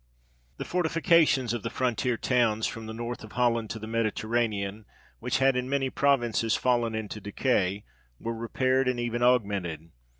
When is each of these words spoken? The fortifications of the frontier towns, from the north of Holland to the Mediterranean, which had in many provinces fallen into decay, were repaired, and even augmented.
The 0.57 0.65
fortifications 0.65 1.53
of 1.53 1.61
the 1.61 1.69
frontier 1.69 2.17
towns, 2.17 2.65
from 2.65 2.87
the 2.87 2.91
north 2.95 3.23
of 3.23 3.33
Holland 3.33 3.69
to 3.69 3.77
the 3.77 3.85
Mediterranean, 3.85 4.85
which 5.19 5.37
had 5.37 5.55
in 5.55 5.69
many 5.69 5.91
provinces 5.91 6.55
fallen 6.55 6.95
into 6.95 7.21
decay, 7.21 7.85
were 8.19 8.33
repaired, 8.33 8.87
and 8.87 8.99
even 8.99 9.21
augmented. 9.21 9.91